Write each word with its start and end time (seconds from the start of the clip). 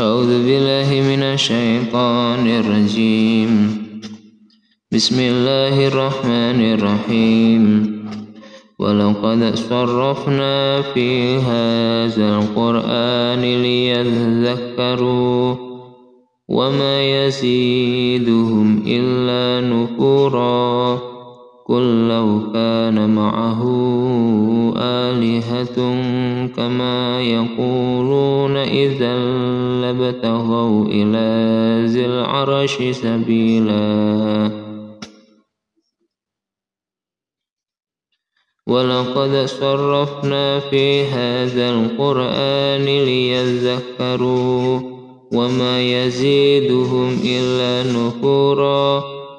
أعوذ 0.00 0.44
بالله 0.44 1.16
من 1.16 1.22
الشيطان 1.22 2.46
الرجيم. 2.46 3.82
بسم 4.92 5.20
الله 5.20 5.88
الرحمن 5.88 6.74
الرحيم. 6.74 7.86
ولقد 8.78 9.54
صرفنا 9.54 10.82
في 10.82 11.36
هذا 11.36 12.38
القرآن 12.38 13.40
ليذكروا 13.40 15.54
وما 16.48 17.24
يزيدهم 17.24 18.82
إلا 18.86 19.68
نفورا. 19.68 21.00
قل 21.68 22.08
لو 22.08 22.52
كان 22.52 23.14
معه 23.14 23.62
آلهة 24.76 25.76
كما 26.56 27.20
يقولون 27.20 28.56
إذا 28.56 29.16
لابتغوا 29.92 30.84
إلى 30.86 31.28
ذي 31.86 32.06
العرش 32.06 32.82
سبيلا. 32.92 34.50
ولقد 38.66 39.44
صرفنا 39.44 40.60
في 40.60 41.04
هذا 41.04 41.70
القرآن 41.70 42.84
ليذكروا 42.84 44.80
وما 45.32 45.82
يزيدهم 45.82 47.18
إلا 47.24 47.92
نفورا. 47.92 49.04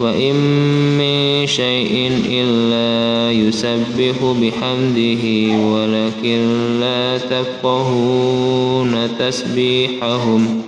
وإن 0.00 0.34
من 0.98 1.46
شيء 1.46 2.10
إلا 2.30 3.32
يسبح 3.32 4.16
بحمده 4.22 5.24
ولكن 5.66 6.40
لا 6.80 7.18
تفقهون 7.18 9.08
تسبيحهم 9.18 10.62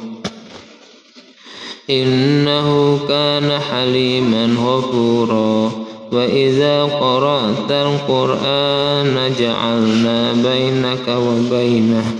إنه 1.91 2.98
كان 3.09 3.59
حليما 3.61 4.47
غفورا 4.64 5.72
وإذا 6.12 6.83
قرأت 6.84 7.70
القرآن 7.70 9.33
جعلنا 9.39 10.33
بينك 10.33 11.09
وبينه 11.09 12.20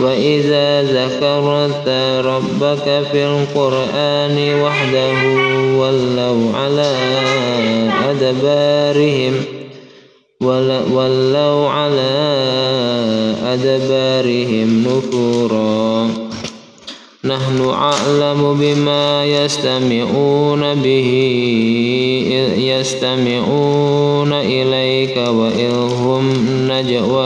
وإذا 0.00 0.82
ذكرت 0.82 1.88
ربك 2.26 3.06
في 3.12 3.24
القرآن 3.26 4.60
وحده 4.62 5.20
ولوا 5.78 6.52
على 6.54 6.96
أدبارهم 8.10 9.34
ولوا 10.92 11.68
على 11.68 12.12
أدبارهم 13.44 14.84
نفورا 14.86 16.08
نحن 17.24 17.68
أعلم 17.68 18.54
بما 18.60 19.24
يستمعون 19.24 20.74
به 20.74 21.10
يستمعون 22.58 24.32
إليك 24.32 25.16
وإذ 25.16 25.74
هم 25.74 26.32
نجوى 26.70 27.25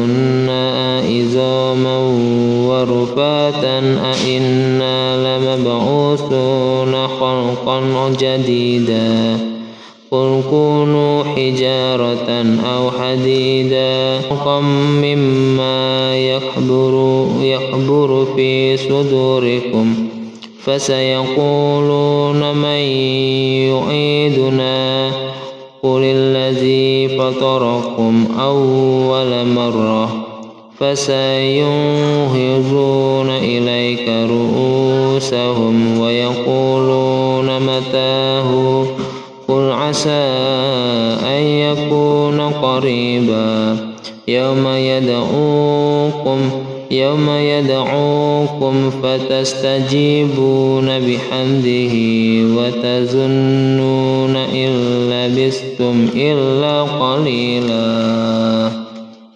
أإنا 4.71 5.37
لمبعوثون 5.37 7.07
خلقا 7.07 7.81
جديدا. 8.19 9.39
قل 10.11 10.41
كونوا 10.49 11.23
حجارة 11.23 12.45
أو 12.75 12.91
حديدا 12.91 14.21
مما 15.01 16.15
يخبر, 16.17 17.25
يخبر 17.41 18.25
في 18.35 18.77
صدوركم. 18.77 20.07
فسيقولون 20.63 22.55
من 22.55 22.81
يعيدنا. 23.71 25.11
قل 25.83 26.01
الذي 26.03 27.07
فطركم 27.07 28.27
أول 28.39 29.47
مرة. 29.47 30.30
فسينهضون 30.81 32.41
إليك 33.29 34.09
رؤوسهم 34.09 35.99
ويقولون 35.99 37.59
متاه 37.59 38.85
قل 39.47 39.71
عسى 39.71 40.09
أن 41.27 41.41
يكون 41.43 42.41
قريبا 42.41 43.77
يوم 44.27 44.67
يدعوكم 44.67 46.39
يوم 46.91 47.29
يدعوكم 47.29 48.89
فتستجيبون 49.03 50.85
بحمده 50.85 51.93
وتظنون 52.57 54.35
إن 54.35 54.69
لبثتم 55.09 56.07
إلا 56.15 56.81
قليلا 56.81 57.50